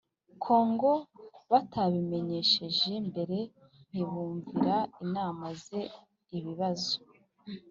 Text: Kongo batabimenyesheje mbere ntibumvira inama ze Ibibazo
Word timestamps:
Kongo 0.45 0.91
batabimenyesheje 1.51 2.91
mbere 3.09 3.37
ntibumvira 3.89 4.77
inama 5.03 5.45
ze 5.63 5.81
Ibibazo 6.37 6.95